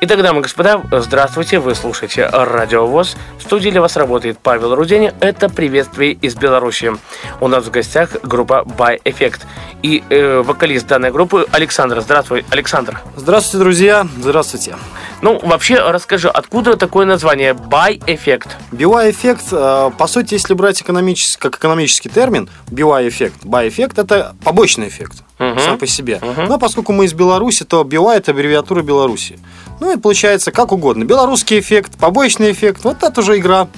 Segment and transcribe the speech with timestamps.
[0.00, 3.16] Итак, дамы и господа, здравствуйте, вы слушаете Радио ВОЗ.
[3.38, 5.10] В студии для вас работает Павел Рудень.
[5.20, 6.92] Это приветствие из Беларуси.
[7.40, 9.40] У нас в гостях группа By Effect.
[9.82, 12.00] И э, вокалист данной группы Александр.
[12.00, 13.00] Здравствуй, Александр.
[13.16, 14.06] Здравствуйте, друзья.
[14.18, 14.76] Здравствуйте.
[15.22, 18.48] Ну, вообще, расскажи, откуда такое название By Effect?
[18.72, 25.22] BY-эффект, э, по сути, если брать экономический, как экономический термин, BY-эффект, BY-эффект– это побочный эффект
[25.38, 25.58] Мгм.
[25.58, 26.20] сам по себе.
[26.48, 29.38] Но поскольку мы из Беларуси, то BY– это аббревиатура Беларуси.
[29.80, 31.04] Ну и получается как угодно.
[31.04, 33.68] Белорусский эффект, побочный эффект– вот это уже игра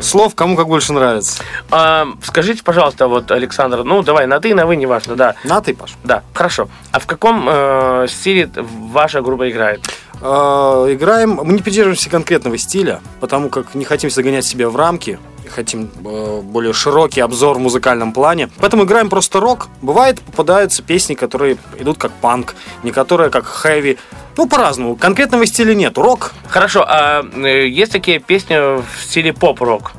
[0.00, 1.42] слов, кому как больше нравится.
[1.70, 5.34] А, скажите, пожалуйста, вот, Александр, ну, давай на ты, на вы, неважно, да.
[5.44, 5.94] На ты, Паш.
[6.04, 6.68] Да, хорошо.
[6.92, 9.80] А в каком э, стиле ваша группа играет?
[10.20, 15.18] Э, Играем, мы не придерживаемся конкретного стиля, потому как не хотим загонять себя в рамки,
[15.48, 18.50] хотим э, более широкий обзор в музыкальном плане.
[18.58, 19.68] Поэтому играем просто рок.
[19.82, 23.98] Бывает, попадаются песни, которые идут как панк, некоторые как хэви.
[24.36, 24.96] Ну, по-разному.
[24.96, 25.96] Конкретного стиля нет.
[25.96, 29.92] Рок, Хорошо, а э, есть такие песни в стиле поп-рок?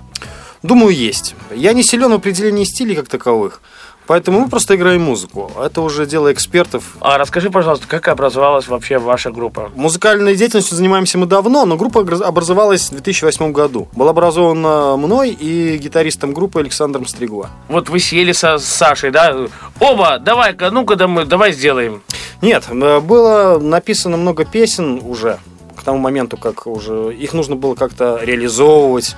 [0.64, 1.36] думаю, есть.
[1.56, 3.62] Я не силен в определении стилей как таковых.
[4.08, 5.52] Поэтому мы просто играем музыку.
[5.62, 6.96] Это уже дело экспертов.
[7.02, 9.70] А расскажи, пожалуйста, как образовалась вообще ваша группа?
[9.76, 13.90] Музыкальной деятельностью занимаемся мы давно, но группа образовалась в 2008 году.
[13.92, 17.50] Была образована мной и гитаристом группы Александром Стригуа.
[17.68, 19.36] Вот вы сели со с Сашей, да?
[19.80, 22.02] Оба, давай-ка, ну-ка, да мы, давай сделаем.
[22.42, 25.40] Нет, э, было написано много песен уже
[25.76, 29.16] к тому моменту, как уже их нужно было как-то реализовывать.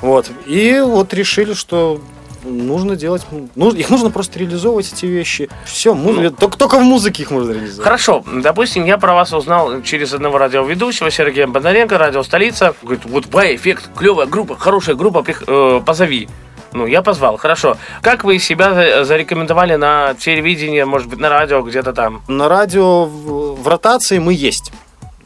[0.00, 0.30] Вот.
[0.46, 2.00] И вот решили, что
[2.48, 3.24] нужно делать...
[3.54, 5.48] ну, их нужно просто реализовывать, эти вещи.
[5.64, 5.94] Все,
[6.38, 7.84] только, только в музыке их можно реализовать.
[7.84, 12.74] Хорошо, допустим, я про вас узнал через одного радиоведущего, Сергея Бондаренко, радио «Столица».
[12.82, 16.28] Говорит, вот Бай Эффект, клевая группа, хорошая группа, прих- э, позови.
[16.72, 17.76] Ну, я позвал, хорошо.
[18.02, 22.22] Как вы себя за- зарекомендовали на телевидении, может быть, на радио, где-то там?
[22.28, 24.70] На радио в, в ротации мы есть.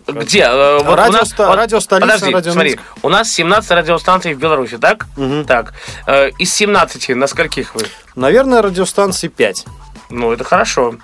[0.07, 0.41] Где?
[0.43, 3.71] Э, вот у Радио нас- Ста- вот- радио «Столица», Подожди, радио смотри, у нас 17
[3.71, 5.07] радиостанций в Беларуси, так?
[5.17, 5.45] Мгм.
[5.45, 5.75] Так.
[6.07, 7.83] Э, из 17 на скольких вы?
[8.15, 9.65] Наверное, радиостанций 5.
[10.11, 10.95] Ну, это хорошо.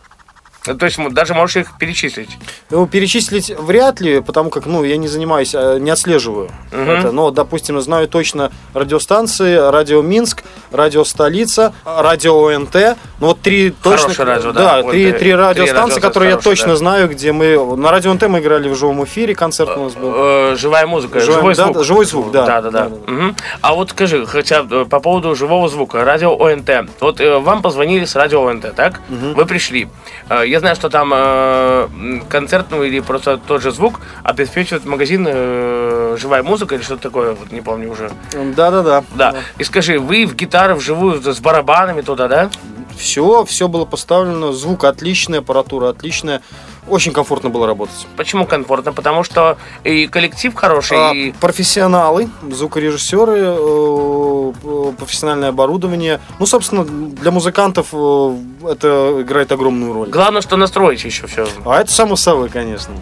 [0.68, 2.30] Э, То есть даже можешь их перечислить.
[2.70, 6.90] Ну, перечислить вряд ли, потому как, ну, я не занимаюсь, а, не отслеживаю Мгм.
[6.90, 7.12] это.
[7.12, 10.42] Но, допустим, знаю точно радиостанции, радио Минск,
[10.72, 12.96] радио Столица, радио ОНТ.
[13.20, 14.24] Ну, вот три точно...
[14.24, 14.90] Радио, да, да.
[14.90, 15.18] три, ОНТ.
[15.18, 16.76] три радиостанции, радиостанции которые я хорошие, точно да.
[16.76, 17.76] знаю, где мы...
[17.76, 20.12] На радио ОНТ мы играли в живом эфире, концерт у нас был.
[20.14, 21.72] Э, живая музыка, Живой- живой звук.
[21.76, 22.46] да, живой звук, да.
[22.46, 22.88] Да, да, да.
[23.06, 23.36] Мгм.
[23.60, 26.70] А вот скажи, хотя э, по поводу живого звука, радио ОНТ.
[27.00, 29.00] Вот э, вам позвонили с радио ОНТ, так?
[29.08, 29.88] Вы пришли.
[30.28, 35.24] Э, я знаю, что там э, м, концертную или просто тот же звук обеспечивает магазин
[35.28, 38.10] э, живая музыка или что-то такое, вот не помню уже.
[38.32, 39.04] Да-да-да.
[39.14, 39.34] Да.
[39.58, 42.50] И скажи, вы в гитары вживую с барабанами туда, да?
[42.96, 46.42] Все, все было поставлено, звук отличный, аппаратура отличная.
[46.88, 48.06] Очень комфортно было работать.
[48.16, 48.92] Почему комфортно?
[48.92, 56.20] Потому что и коллектив хороший, А, и профессионалы, звукорежиссеры, э, э, профессиональное оборудование.
[56.38, 58.36] Ну, собственно, для музыкантов э,
[58.70, 60.08] это играет огромную роль.
[60.08, 61.46] главное, что настроить еще все.
[61.64, 62.94] А это само собой, конечно.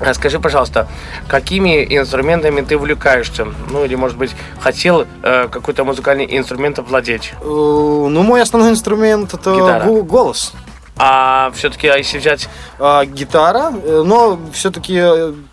[0.00, 0.88] А Скажи, пожалуйста,
[1.28, 3.46] какими инструментами ты увлекаешься?
[3.70, 7.32] Ну, или, может быть, хотел э, какой-то музыкальный инструмент овладеть?
[7.40, 9.84] Э, Ну, мой основной инструмент это Гитара.
[9.84, 10.52] го- голос.
[10.96, 12.48] А все-таки, если взять...
[12.78, 15.02] А, гитара, э, но все-таки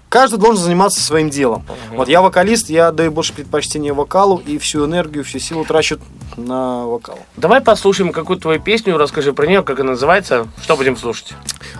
[0.09, 1.63] каждый должен заниматься своим делом.
[1.91, 5.99] Вот я вокалист, я даю больше предпочтение вокалу и всю энергию, всю силу трачу
[6.35, 7.19] на вокал.
[7.37, 11.33] Давай послушаем какую-то твою песню, расскажи про нее, как она называется, что будем слушать.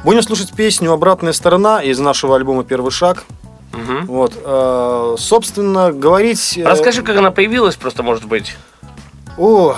[0.03, 3.25] Будем слушать песню «Обратная сторона» из нашего альбома «Первый шаг».
[3.73, 4.07] Мгм.
[4.07, 6.57] Вот, э, собственно, говорить...
[6.57, 8.55] э, Расскажи, как она появилась, просто, может быть.
[9.37, 9.75] О,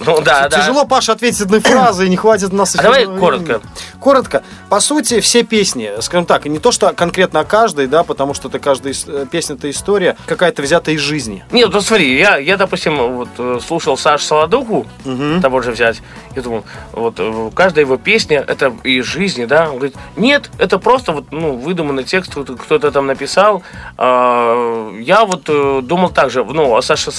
[0.00, 0.60] Ну, да, да.
[0.60, 3.44] тяжело, Паша, ответить одной фразой, не хватит нас А давай коротко.
[3.44, 3.62] времени.
[4.00, 4.42] Коротко.
[4.70, 8.48] По сути, все песни, скажем так, не то, что конкретно о каждой, да, потому что
[8.48, 11.44] это каждая э, песня это история, какая-то взята из жизни.
[11.50, 15.42] Нет, вот смотри, я, я допустим, вот э, слушал Саш Солодуху, Мгм.
[15.42, 16.00] того же взять.
[16.34, 19.68] Я думал, вот э, каждая его песня это из жизни, да?
[19.68, 23.62] Он говорит, нет, это просто вот, ну, выдуманный текст, кто- кто-то там написал.
[23.98, 25.44] А, я вот
[25.86, 27.10] думал так же, ну, о Саше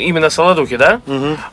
[0.00, 1.00] именно Солодухе, да?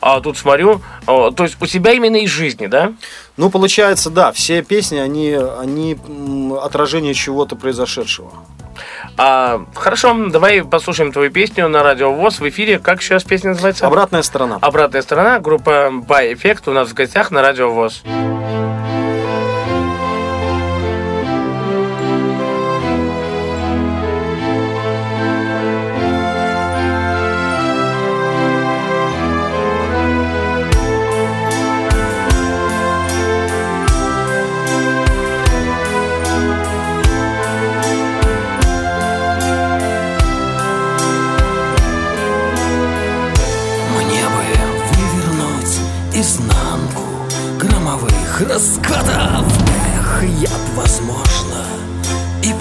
[0.00, 2.92] А тут смотрю, то есть у тебя именно из жизни, да?
[3.36, 5.96] Ну, получается, да, все песни, они, они
[6.62, 8.32] отражение чего-то произошедшего.
[9.16, 12.78] А, хорошо, давай послушаем твою песню на радио ВОЗ в эфире.
[12.78, 13.86] Как сейчас песня называется?
[13.86, 14.58] Обратная сторона.
[14.60, 18.02] Обратная сторона, группа By Effect у нас в гостях на радио ВОЗ.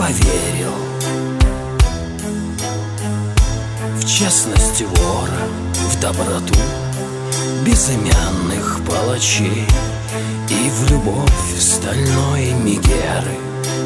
[0.07, 0.73] поверил
[3.95, 5.47] В честность вора,
[5.91, 6.55] в доброту
[7.65, 9.65] Безымянных палачей
[10.49, 13.37] И в любовь стальной Мегеры.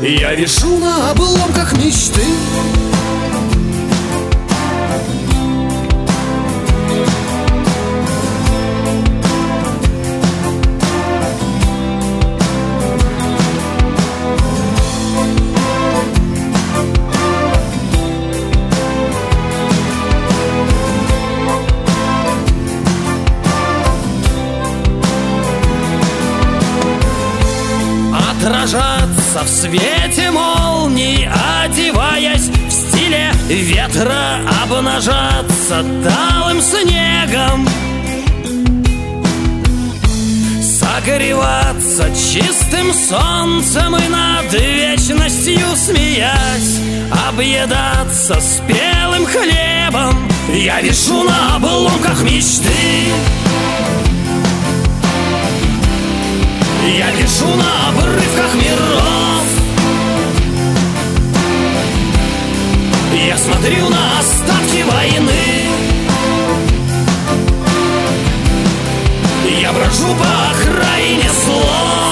[0.01, 2.21] Я вешу на обломках мечты
[29.41, 31.27] Отражаться в свете молний
[31.63, 37.67] Одеваясь в стиле ветра Обнажаться талым снегом.
[40.61, 46.79] Согреваться чистым солнцем И над вечностью смеясь
[47.29, 50.29] Объедаться спелым хлебом.
[50.53, 52.67] Я вешу на обломках мечты.
[56.97, 59.30] Я вешу на обрывках миров
[63.41, 65.31] смотрю на остатки войны.
[69.59, 72.10] Я брожу по окраине слов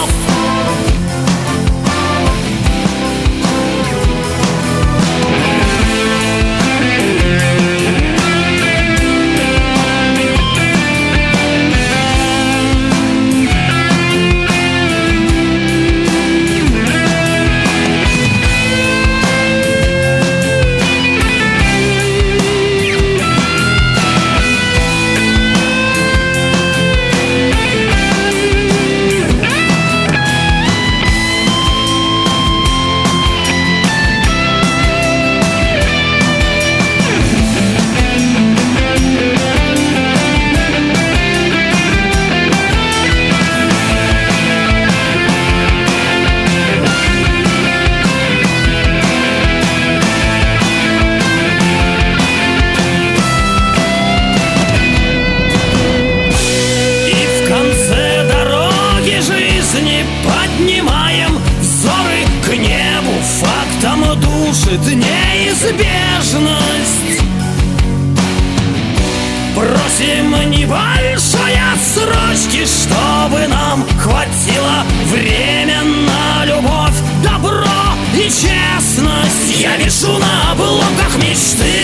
[79.90, 81.79] вешу на обломках мечты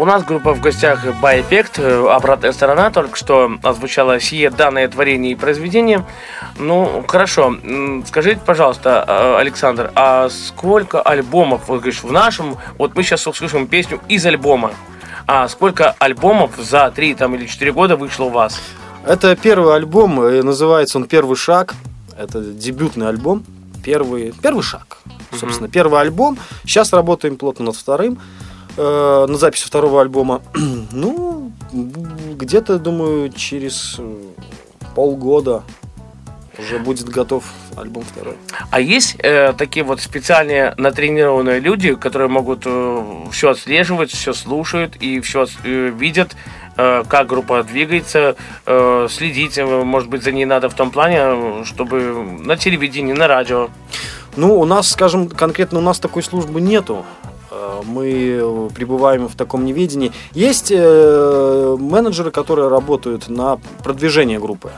[0.00, 5.34] У нас группа в гостях э, обратная сторона, только что озвучала сие данное творение и
[5.34, 6.06] произведение.
[6.56, 7.56] Ну, хорошо.
[8.06, 13.66] Скажите, пожалуйста, э, Александр, а сколько альбомов, вот говоришь, в нашем, вот мы сейчас услышим
[13.66, 14.70] песню из альбома,
[15.26, 18.60] а сколько альбомов за 3 там, или 4 года вышло у вас?
[19.04, 21.74] Это первый альбом, и называется он «Первый шаг».
[22.16, 23.44] Это дебютный альбом.
[23.84, 24.98] Первый, первый шаг.
[25.32, 26.38] Собственно, первый альбом.
[26.62, 28.20] Сейчас работаем плотно над вторым.
[28.76, 30.42] Э, над записью второго альбома.
[30.92, 34.14] ну, где-то, думаю, через э,
[34.94, 35.62] полгода
[36.58, 37.44] уже будет готов
[37.76, 38.36] альбом второй.
[38.70, 42.66] А есть э, такие вот специальные натренированные люди, которые могут
[43.32, 46.36] все отслеживать, все слушают и все видят,
[46.76, 51.18] э, как группа двигается, э, следить, э, может быть, за ней надо в том плане,
[51.20, 52.00] э, чтобы
[52.40, 53.68] на телевидении, на радио.
[54.36, 57.04] Ну, у нас, скажем, конкретно у нас такой службы нету.
[57.58, 60.12] Э, Мы пребываем в таком неведении.
[60.32, 64.70] Есть э, менеджеры, которые работают на продвижение группы.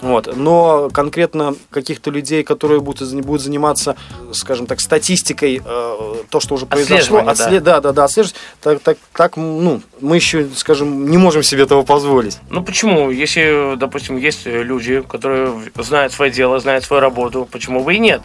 [0.00, 0.36] Вот.
[0.36, 3.96] Но конкретно каких-то людей, которые будут, будут заниматься,
[4.32, 8.80] скажем так, статистикой, э, то, что уже произошло, Отслеживание, отсле- да, да, да, отслеживать, так,
[8.80, 12.38] так, так, ну, мы еще, скажем, не можем себе этого позволить.
[12.50, 13.10] Ну почему?
[13.10, 18.20] Если, допустим, есть люди, которые знают свое дело, знают свою работу, почему бы и нет?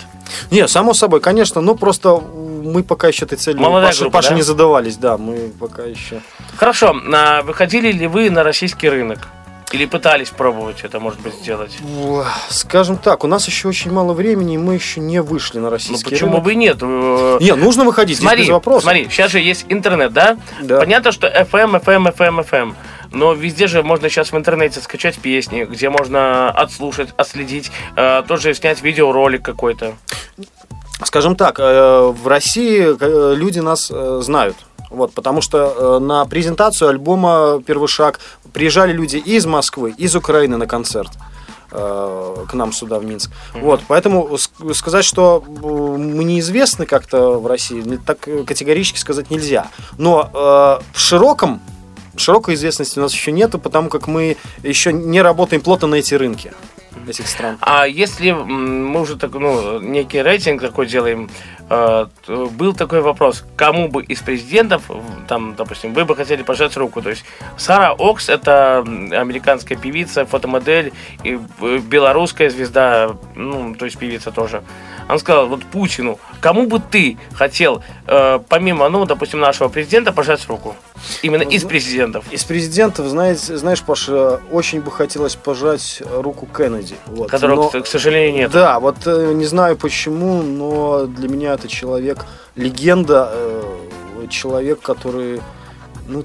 [0.51, 2.19] Не, само собой, конечно, но просто
[2.57, 4.35] мы пока еще этой цели Молодая Паша, группа, Паша да?
[4.35, 6.21] не задавались, да, мы пока еще.
[6.55, 9.27] Хорошо, а выходили ли вы на российский рынок?
[9.73, 11.77] Или пытались пробовать это, может быть, сделать?
[12.49, 15.69] Скажем так, у нас еще очень мало времени, и мы еще не вышли на Ну
[15.71, 16.43] российский почему рынок.
[16.45, 16.77] бы и нет?
[16.81, 18.83] Э, Не, нужно выходить, здесь Смотри, без вопросов.
[18.83, 20.37] смотри, сейчас же есть интернет, да?
[20.61, 20.79] Да.
[20.79, 22.75] Понятно, что FM, FM, FM, FM.
[23.11, 28.53] Но везде же можно сейчас в интернете скачать песни, где можно отслушать, отследить, э, тоже
[28.53, 29.95] снять видеоролик какой-то.
[31.03, 34.55] Скажем так, э, в России э, люди нас э, знают.
[34.89, 38.21] Вот, потому что на презентацию альбома «Первый шаг»
[38.53, 41.11] приезжали люди из Москвы, из Украины на концерт
[41.69, 43.29] к нам сюда, в Минск.
[43.53, 49.67] Вот, поэтому ск- сказать, что мы неизвестны как-то в России, так категорически сказать нельзя.
[49.97, 50.37] Но э,
[50.93, 51.59] в широком
[52.15, 56.13] широкой известности у нас еще нету, потому как мы еще не работаем плотно на эти
[56.13, 56.53] рынки
[57.07, 57.57] этих стран.
[57.61, 61.29] А если мы уже так, ну, некий рейтинг такой делаем,
[61.69, 64.83] э, был такой вопрос, кому бы из президентов,
[65.27, 67.25] там, допустим, вы бы хотели пожать руку, то есть
[67.57, 74.63] Сара Окс это американская певица, фотомодель и э, белорусская звезда, ну, то есть певица тоже.
[75.07, 80.45] Она сказала, вот Путину, кому бы ты хотел, э, помимо, ну, допустим, нашего президента, пожать
[80.47, 80.75] руку?
[81.21, 82.25] Именно из президентов.
[82.31, 86.95] Из президентов, знаете, знаешь, Паша, очень бы хотелось пожать руку Кеннеди.
[87.05, 87.29] Вот.
[87.29, 88.51] Которого, Но- к, к сожалению, нет.
[88.51, 95.41] Да, вот э, не знаю почему, но для меня это человек, легенда, э, человек, который,
[96.07, 96.23] ну,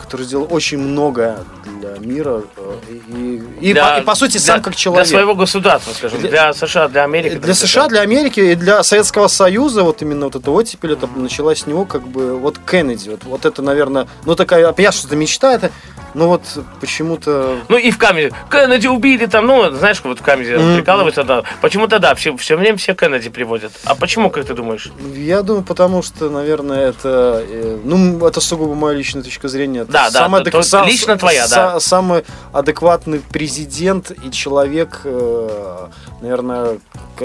[0.00, 1.38] который сделал очень многое
[1.80, 2.74] для мира э,
[3.08, 5.06] и, и- Для- по, и, по сути для- сам как человек.
[5.06, 7.36] Для своего государства, скажем, Для- для, США, для Америки.
[7.36, 11.60] Для США, для Америки и для Советского Союза, вот именно вот эта оттепель, это началась
[11.60, 15.16] с него как бы, вот Кеннеди, вот, вот это, наверное, ну такая, понятно, что это
[15.16, 15.70] мечта, это,
[16.14, 16.42] но вот
[16.80, 17.58] почему-то...
[17.68, 18.32] Ну и в Камеди.
[18.50, 20.76] Кеннеди убили там, ну, знаешь, вот в Comedy Мгм.
[20.76, 21.42] прикалываются, да.
[21.60, 23.72] Почему-то да, все, все время все Кеннеди приводят.
[23.84, 24.90] А почему, как ты думаешь?
[25.14, 29.84] Я думаю, потому что, наверное, это, э, ну, это сугубо моя личная точка зрения.
[29.84, 31.78] Да, да, самый то- адек- то лично твоя, да.
[31.80, 35.86] Самый адекватный президент и человек, э,
[36.20, 36.78] наверное,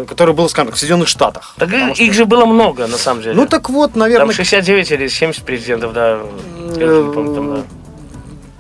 [0.08, 1.56] который был, скажем так, в Соединенных Штатах.
[1.58, 3.36] Так их, что- их же было много, на самом деле.
[3.36, 6.20] Ну так вот, Там наверное, 69 или 70 президентов, да.
[6.60, 7.62] Помню, там, да.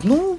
[0.04, 0.38] ну,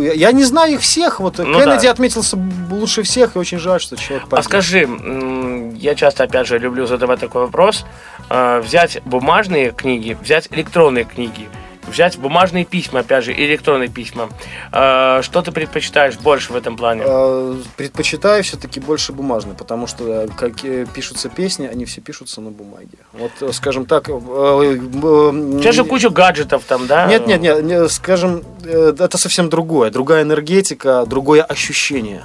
[0.00, 1.20] я, я не знаю их всех.
[1.20, 1.90] Вот Ну Кеннеди да.
[1.92, 2.36] отметился
[2.70, 4.44] лучше всех, и очень жаль, что человек А погиб.
[4.44, 7.84] скажи, м, я часто, опять же, люблю задавать такой вопрос.
[8.28, 11.48] Э, Взять бумажные книги, взять электронные книги,
[11.90, 14.28] взять бумажные письма, опять же, электронные письма.
[14.72, 17.02] Э, Что ты предпочитаешь больше в этом плане?
[17.04, 22.40] Э, Предпочитаю все-таки больше бумажный, потому что э, как э, пишутся песни, они все пишутся
[22.40, 22.98] на бумаге.
[23.12, 24.06] Вот, э, скажем так.
[24.06, 27.06] Сейчас же куча гаджетов там, да?
[27.06, 32.22] Нет, нет, нет, не, скажем, это совсем другое, другая энергетика, другое ощущение.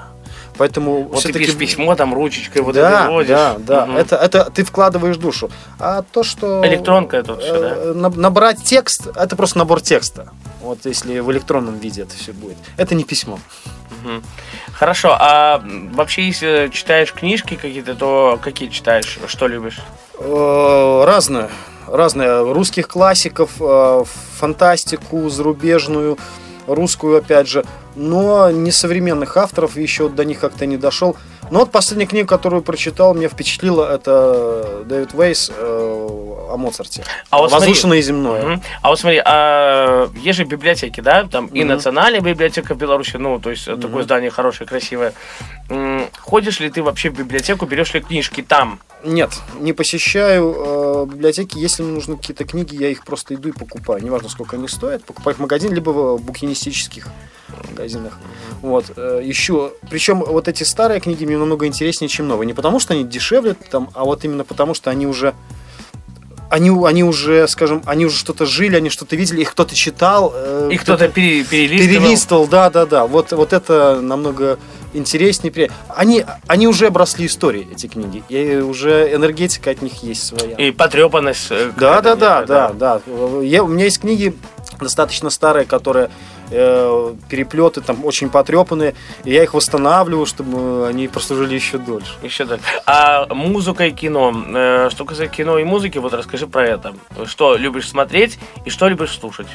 [0.58, 3.30] Поэтому Вот ты все-таки пишешь письмо, там ручечкой вот да, это водишь.
[3.30, 3.86] да, да.
[3.86, 3.98] Мгм.
[3.98, 5.50] Это, это ты вкладываешь душу.
[5.80, 7.42] А то, что Электронка это да?
[7.44, 10.30] э, на- набрать текст, это просто набор текста.
[10.62, 12.58] Вот если в электронном виде это все будет.
[12.78, 13.40] Это не письмо.
[14.74, 19.20] Хорошо, а вообще, если читаешь книжки какие-то, то какие читаешь?
[19.28, 19.80] Что любишь?
[20.20, 21.50] Э, Разное.
[21.88, 22.42] Разное.
[22.44, 24.04] Русских классиков, э,
[24.38, 26.18] фантастику зарубежную,
[26.68, 27.64] русскую, опять же.
[27.96, 31.16] Но не современных авторов, еще до них как-то не дошел.
[31.52, 36.08] Но вот последняя книга, которую прочитал, меня впечатлила, это Дэвид Вейс э,
[36.52, 37.04] о Моцарте.
[37.30, 37.70] А вот смотри.
[37.70, 38.42] Воздушное и земное.
[38.44, 38.62] Мгм.
[38.82, 41.24] А вот смотри, а есть же библиотеки, да?
[41.26, 41.70] Там и Мгм.
[41.76, 45.14] национальная библиотека в Беларуси, ну, то есть э, такое здание хорошее, красивое.
[46.20, 48.80] Ходишь ли ты вообще в библиотеку, берешь ли книжки там?
[49.04, 51.60] Нет, не посещаю э, библиотеки.
[51.60, 54.04] Если мне нужны какие-то книги, я их просто иду и покупаю.
[54.04, 55.04] Неважно, сколько они стоят.
[55.04, 57.08] Покупаю их в магазин, либо в букинистических
[57.70, 58.18] магазинах.
[58.62, 59.72] Вот, э, ищу.
[59.92, 62.48] Причем вот эти старые книги мне намного интереснее, чем новые.
[62.48, 65.34] Не потому, что они дешевле, там, а вот именно потому, что они уже
[66.50, 70.32] они, они уже, скажем, они уже что-то жили, они что-то видели, их кто-то читал.
[70.34, 72.02] э, И кто-то пере- перелистывал.
[72.04, 73.06] перелистывал, да, да, да.
[73.08, 74.60] Вот, вот это намного
[74.94, 75.70] интереснее.
[75.90, 78.24] Они, они уже обросли историей, эти книги.
[78.30, 80.56] И уже энергетика от них есть своя.
[80.56, 81.48] И потрепанность.
[81.50, 83.42] э, Да, да, да, некая, да, да.
[83.42, 84.36] Я, у меня есть книги
[84.80, 86.10] достаточно старые, которые
[86.52, 92.14] э, переплеты там очень потрепанные, и я их восстанавливаю, чтобы они прослужили еще дольше.
[92.24, 92.60] Еще так.
[92.86, 94.34] А музыка и кино.
[94.54, 96.94] Э, Что касается кино и музыки, вот расскажи про это.
[97.26, 99.48] Что любишь смотреть и что любишь слушать?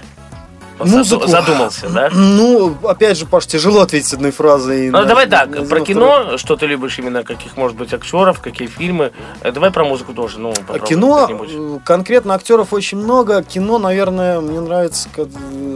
[0.85, 1.27] Музыку.
[1.27, 2.09] задумался, да?
[2.13, 4.91] Ну, опять же, Паш, тяжело ответить одной фразой.
[4.91, 8.41] Ну, на- давай так, на- про кино, что ты любишь именно, каких, может быть, актеров,
[8.41, 9.13] какие фильмы.
[9.43, 10.53] Э, Давай про музыку тоже, ну,
[10.87, 11.51] Кино, как-нибудь.
[11.53, 13.43] э, конкретно актеров очень много.
[13.43, 15.09] Кино, наверное, мне нравится,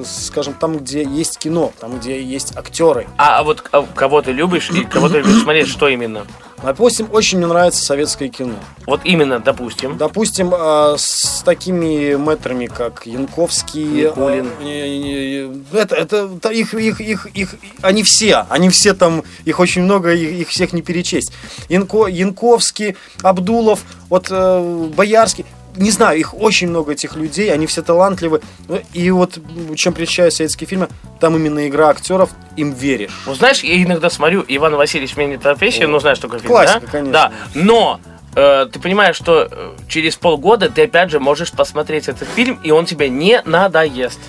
[0.04, 3.06] скажем, там, где есть кино, там, где есть актеры.
[3.16, 6.26] А, а вот к- кого ты любишь и кого ты любишь смотреть, что именно?
[6.64, 8.54] Допустим, очень мне нравится советское кино.
[8.86, 9.98] Вот именно, допустим.
[9.98, 14.48] Допустим, э, с такими мэтрами, как Янковский, Никулин.
[14.62, 19.82] э, это, это, это их, их, их, их, они все, они все там, их очень
[19.82, 21.32] много, их, их всех не перечесть.
[21.68, 25.44] Янко, Янковский, Абдулов, вот э, Боярский.
[25.76, 28.40] Не знаю, их очень много этих людей, они все талантливы.
[28.68, 29.38] Ну, И вот
[29.74, 30.88] чем приличают советские фильмы,
[31.20, 33.22] там именно игра актеров, им веришь.
[33.26, 36.86] Ну, знаешь, я иногда смотрю, Иван Васильевич меняет профессию, ну, знаешь, такой фильм, Классика, да?
[36.86, 37.12] конечно.
[37.12, 38.00] Да, но
[38.36, 42.70] э, ты понимаешь, что э, через полгода ты опять же можешь посмотреть этот фильм, и
[42.70, 44.20] он тебе не надоест.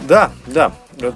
[0.00, 0.72] Да, да.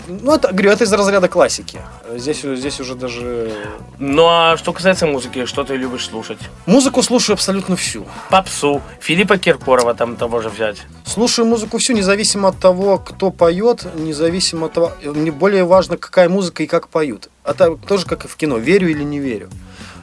[0.09, 1.79] Ну, это, говорю, это из разряда классики.
[2.15, 3.53] Здесь, здесь уже даже...
[3.99, 6.39] Ну, а что касается музыки, что ты любишь слушать?
[6.67, 8.07] Музыку слушаю абсолютно всю.
[8.31, 10.83] Попсу, Филиппа Киркорова там того же взять.
[11.05, 14.93] Слушаю музыку всю, независимо от того, кто поет, независимо от того...
[15.05, 17.29] Мне более важно, какая музыка и как поют.
[17.45, 19.51] Это тоже как и в кино, верю или не верю.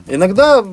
[0.08, 0.64] Иногда э,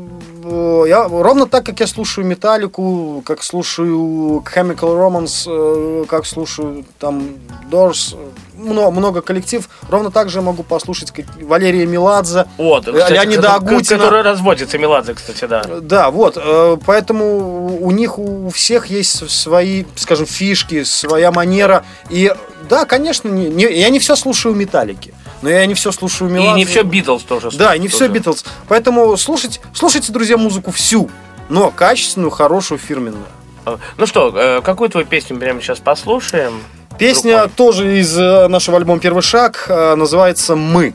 [0.87, 7.31] я ровно так, как я слушаю Металлику, как слушаю Chemical Romance, э, как слушаю там
[7.71, 8.17] Doors,
[8.55, 13.55] много, много коллектив, ровно так же могу послушать как Валерия Меладзе, Вот, Э, кстати, Леонида
[13.55, 13.99] Агутина.
[13.99, 15.63] Который разводится, Меладзе, кстати, да.
[15.81, 21.85] Да, вот, э, поэтому у них у всех есть свои, скажем, фишки, своя манера.
[22.11, 22.33] И
[22.69, 26.35] да, конечно, не, не- я не все слушаю металлики, но я не все слушаю И
[26.35, 26.55] Меладзе.
[26.55, 27.51] не все Битлз тоже.
[27.57, 28.13] Да, и не все тоже.
[28.13, 28.45] Битлз.
[28.69, 31.11] Поэтому слушать, слушайте, друзья, музыку всю,
[31.49, 33.25] но качественную, хорошую, фирменную.
[33.65, 36.63] А, Ну что, э, какую твою песню прямо сейчас послушаем?
[36.99, 40.95] Песня Друг тоже из э, нашего альбома «Первый шаг», э, называется «Мы».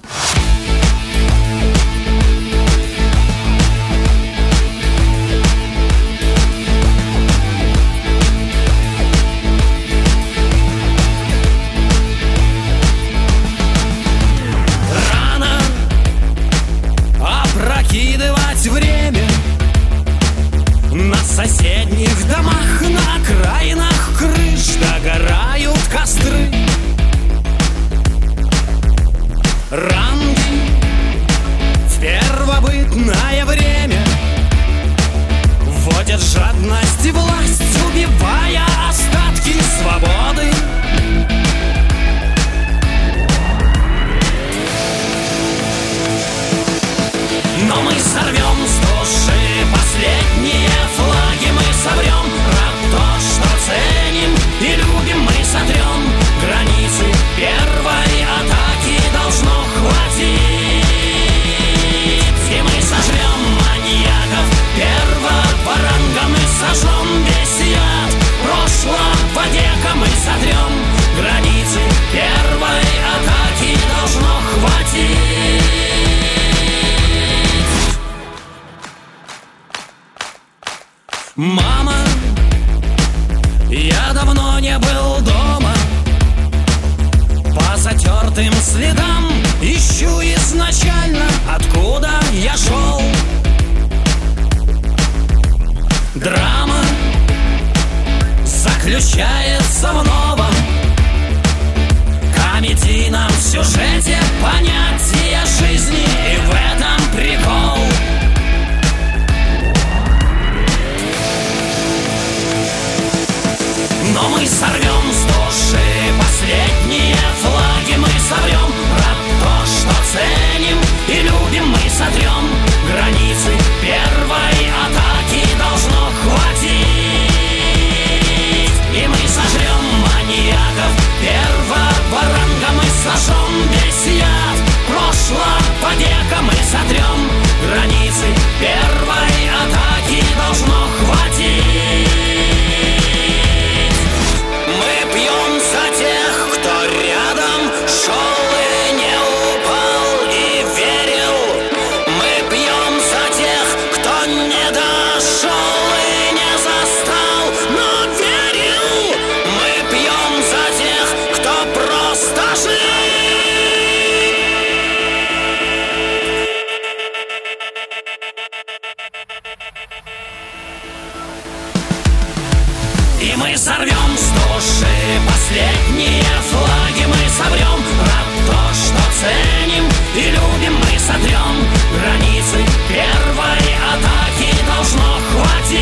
[173.33, 174.85] И мы сорвем с души
[175.27, 177.81] последние флаги Мы соврем.
[177.97, 181.55] Про то, что ценим и любим мы сотрем.
[181.97, 185.81] Границы первой атаки должно хватить.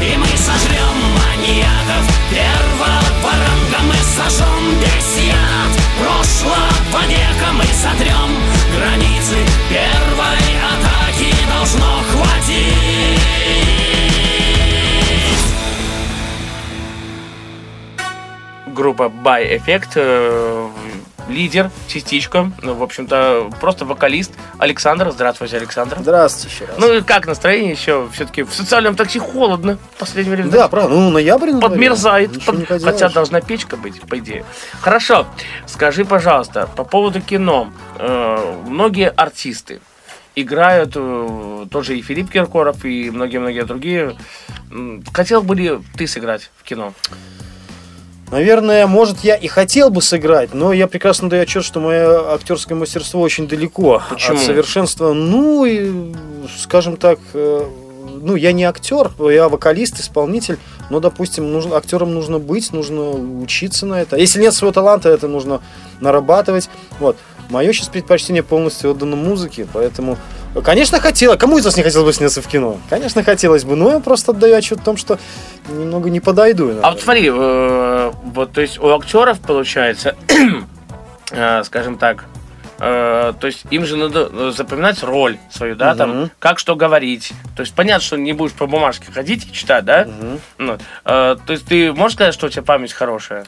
[0.00, 3.80] И мы сожрем маньяков первого ранга.
[3.88, 7.48] Мы сожжем весь яд прошлого века.
[7.52, 8.30] Мы сотрем
[8.74, 9.36] границы
[9.68, 13.85] первой атаки должно хватить
[18.76, 20.68] группа By Effect, э,
[21.28, 25.10] лидер, частичка, ну, в общем-то, просто вокалист Александр.
[25.10, 25.96] Здравствуйте, Александр.
[25.98, 26.76] Здравствуйте еще раз.
[26.78, 28.08] Ну и как настроение еще?
[28.12, 30.50] Все-таки в социальном такси холодно в последнее время.
[30.52, 31.72] да, правда, ну ноябрь на дворе.
[31.72, 34.44] Подмерзает, под- хотя должна печка быть, по идее.
[34.80, 35.26] Хорошо,
[35.66, 37.72] скажи, пожалуйста, по поводу кино.
[37.98, 39.80] Э, многие артисты
[40.36, 44.16] играют, э, тоже и Филипп Киркоров, и многие-многие другие.
[45.12, 46.92] Хотел бы ли ты сыграть в кино?
[48.30, 52.76] Наверное, может, я и хотел бы сыграть, но я прекрасно даю отчет, что мое актерское
[52.76, 54.36] мастерство очень далеко Почему?
[54.36, 55.12] от совершенства.
[55.12, 56.12] Ну, и,
[56.58, 57.64] скажем так, э,
[58.20, 60.58] ну, я не актер, я вокалист, исполнитель,
[60.90, 64.16] но, допустим, нужно, актером нужно быть, нужно учиться на это.
[64.16, 65.60] Если нет своего таланта, это нужно
[66.00, 66.68] нарабатывать.
[66.98, 67.16] Вот.
[67.50, 70.18] Мое сейчас предпочтение полностью отдано музыке, поэтому,
[70.64, 71.36] конечно, хотела.
[71.36, 72.78] Кому из вас не хотелось бы сняться в кино?
[72.90, 75.18] Конечно, хотелось бы, но я просто отдаю отчет о том, что
[75.68, 76.64] немного не подойду.
[76.64, 77.00] А вот наверное.
[77.02, 80.16] смотри, э, вот, то есть у актеров получается,
[81.30, 82.24] э, скажем так,
[82.78, 86.30] э, то есть им же надо запоминать роль свою, да, там, Мгм.
[86.40, 87.32] как что говорить.
[87.56, 90.04] То есть понятно, что не будешь по бумажке ходить и читать, да?
[90.06, 90.40] Мгм.
[90.58, 93.46] Ну, э, то есть ты можешь сказать, что у тебя память хорошая?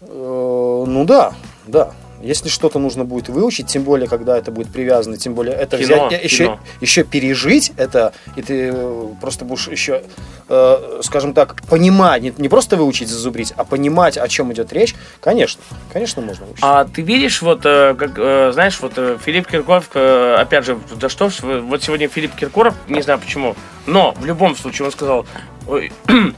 [0.00, 1.32] Э, Ну да,
[1.66, 1.90] да.
[2.22, 6.08] Если что-то нужно будет выучить, тем более, когда это будет привязано, тем более это Кино,
[6.08, 6.60] взять, э, еще, кино.
[6.80, 10.02] еще пережить это, и ты э, просто будешь еще,
[10.48, 14.94] э, скажем так, понимать, не, не просто выучить, зазубрить, а понимать, о чем идет речь,
[15.20, 16.62] конечно, конечно, можно выучить.
[16.62, 20.78] А ты видишь, вот, э, как, э, знаешь, вот э, Филипп Киркоров, э, опять же,
[20.98, 23.54] да что ж, вот сегодня Филипп Киркоров, не знаю почему,
[23.86, 25.26] но в любом случае он сказал,
[25.66, 25.92] «Ой,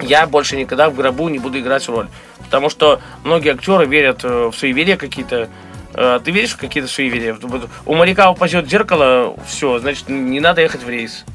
[0.00, 2.08] я больше никогда в гробу не буду играть роль.
[2.48, 5.50] Потому что многие актеры верят э, в суеверия какие-то.
[5.92, 7.36] Э, Ты веришь в какие-то суеверия?
[7.84, 11.26] У моряка упадет зеркало, все, значит, не надо ехать в рейс.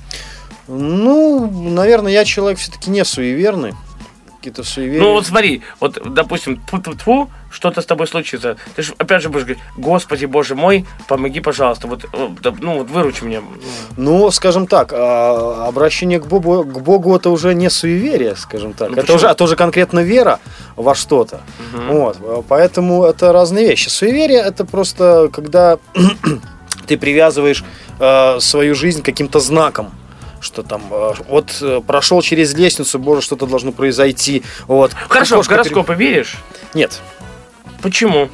[0.67, 3.73] Ну, наверное, я человек все-таки не суеверный,
[4.43, 5.01] какие-то суеверия.
[5.01, 6.59] Ну вот смотри, вот, допустим,
[6.97, 8.57] тьфу что-то с тобой случится.
[8.75, 11.87] Ты же опять же будешь говорить, Господи, Боже мой, помоги, пожалуйста.
[11.87, 13.41] Вот, э, ну вот выручи меня.
[13.95, 18.89] Ну, скажем так, а, обращение к Богу, к Богу это уже не суеверие, скажем так.
[18.89, 19.17] Ну, это почему?
[19.17, 20.39] уже, это уже конкретно вера
[20.75, 21.41] во что-то.
[21.87, 23.87] Вот, а, поэтому это разные вещи.
[23.87, 25.77] Суеверие это просто когда
[26.87, 27.63] ты привязываешь
[27.99, 29.91] э, свою жизнь к каким-то знаком
[30.43, 34.43] что там, э, вот э, прошел через лестницу, боже, что-то должно произойти.
[34.67, 34.91] Вот.
[35.09, 36.37] Хорошо, в Окошко пере- гороскопы веришь?
[36.73, 36.99] Нет.
[37.81, 38.29] Почему?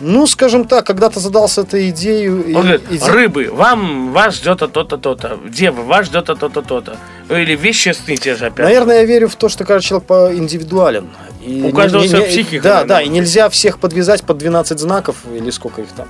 [0.00, 2.24] Ну, скажем так, когда-то задался этой идеей...
[2.26, 5.38] и- Он говорит, иде- рыбы, вам, вас ждет то-то, то-то.
[5.48, 6.96] Девы, вас ждет то-то, то-то.
[7.28, 8.66] Ну, Или вещи сны те же опять.
[8.66, 11.08] Наверное, я верю в то, что каждый человек индивидуален.
[11.44, 15.50] И У каждого своя психика, Да, да, и нельзя всех подвязать под 12 знаков, или
[15.50, 16.08] сколько их там.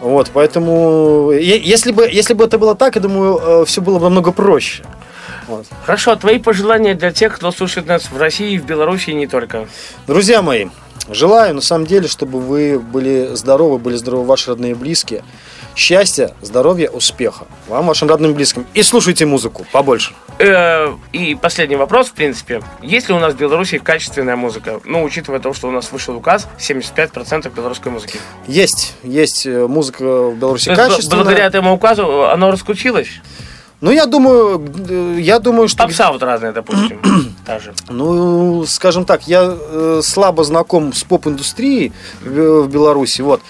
[0.00, 4.32] Вот, поэтому, если бы, если бы это было так, я думаю, все было бы намного
[4.32, 4.84] проще.
[5.48, 5.66] Вот.
[5.84, 9.68] Хорошо, твои пожелания для тех, кто слушает нас в России, в Беларуси и не только.
[10.06, 10.66] Друзья мои,
[11.08, 15.22] желаю на самом деле, чтобы вы были здоровы, были здоровы ваши родные и близкие.
[15.74, 18.66] Счастья, здоровья, успеха вам, вашим родным и близким.
[18.74, 20.14] И слушайте музыку побольше.
[20.38, 22.62] Э, И последний вопрос, в принципе.
[22.82, 24.80] Есть ли у нас в Беларуси качественная музыка?
[24.84, 28.18] Ну, учитывая то, что у нас вышел указ, 75% белорусской музыки.
[28.46, 31.24] Есть, есть э, музыка в Беларуси есть, б- качественная.
[31.24, 33.08] благодаря этому указу оно раскрутилось?
[33.80, 35.82] Ну, я думаю, э, я думаю, что...
[35.84, 37.00] Попса вот разная, допустим,
[37.46, 37.72] та же.
[37.88, 43.40] Ну, скажем так, я э, слабо знаком с поп-индустрией в Беларуси, вот.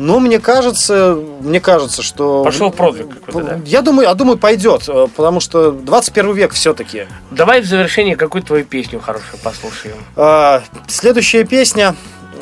[0.00, 2.42] Но мне кажется, мне кажется, что...
[2.42, 3.60] Пошел подвиг какой-то, да?
[3.66, 7.06] Я думаю, я думаю, пойдет, э, потому что 21 век все-таки.
[7.30, 9.96] Давай в завершении какую-то твою песню хорошую послушаем.
[10.88, 11.94] следующая песня...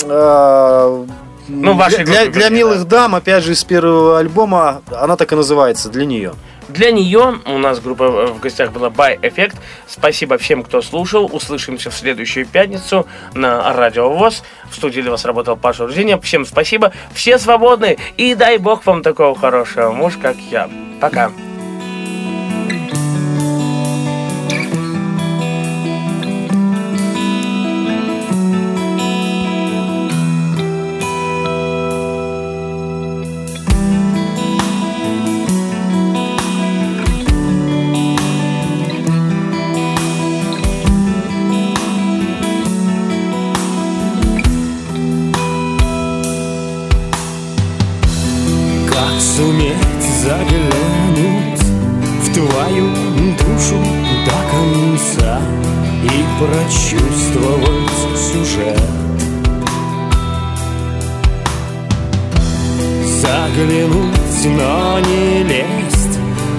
[0.04, 1.04] э,
[1.48, 5.34] Ну, для, группы, для вернее, милых дам, опять же, из первого альбома, она так и
[5.34, 6.34] называется, для нее.
[6.68, 9.56] Для нее у нас группа э, в гостях была By Effect.
[9.86, 11.28] Спасибо всем, кто слушал.
[11.32, 14.42] Услышимся в следующую пятницу на Радио ВОЗ.
[14.70, 16.20] В студии для вас работал Паша Рузиня.
[16.20, 16.92] Всем спасибо.
[17.14, 17.98] Все свободны.
[18.16, 20.68] И дай бог вам такого хорошего муж, как я.
[21.00, 21.30] Пока.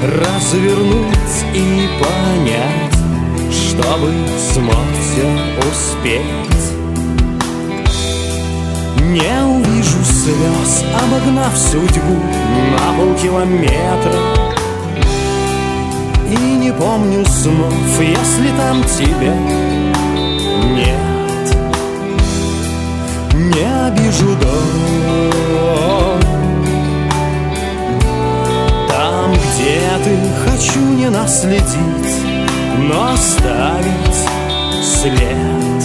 [0.01, 2.93] Развернуть и понять,
[3.51, 4.13] чтобы
[4.53, 5.27] смог все
[5.69, 6.23] успеть.
[9.01, 12.17] Не увижу слез, обогнав судьбу
[12.71, 14.19] на полкилометра.
[16.29, 19.33] И не помню снов, если там тебя
[20.75, 21.55] нет.
[23.33, 26.08] Не обижу дом
[29.59, 31.65] Там, где ты, хочу не наследить
[32.77, 34.19] Но оставить
[34.83, 35.83] след.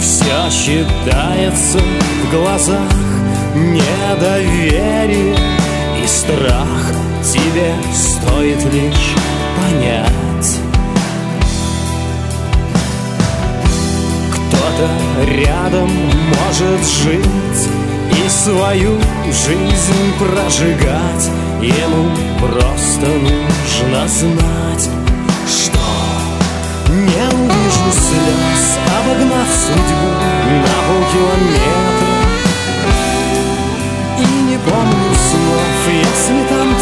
[0.00, 2.92] Все считается в глазах
[3.54, 5.36] недоверие
[6.02, 9.14] и страх Тебе стоит лишь
[9.56, 10.60] понять.
[14.30, 15.90] Кто-то рядом
[16.28, 21.30] может жить и свою жизнь прожигать.
[21.60, 24.90] Ему просто нужно знать,
[25.48, 25.78] что
[26.90, 30.10] не увижу слез, обогнав судьбу
[30.62, 32.16] на полкилометра.
[34.18, 36.75] И не помню снов, если там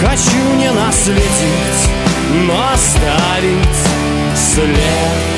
[0.00, 1.90] хочу не наследить
[2.46, 3.78] Но оставить
[4.34, 5.35] след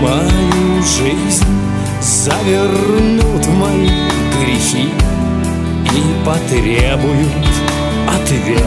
[0.00, 1.44] мою жизнь
[2.00, 3.90] Завернут в мои
[4.40, 4.88] грехи
[5.94, 7.50] И потребуют
[8.08, 8.60] ответ.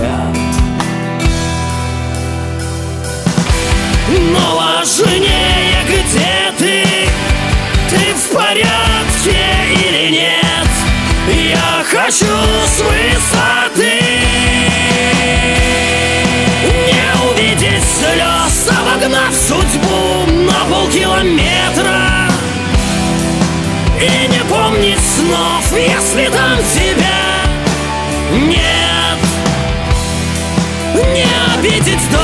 [4.31, 5.22] Но важнее,
[28.33, 29.19] нет!
[31.13, 32.22] Не обидеть дом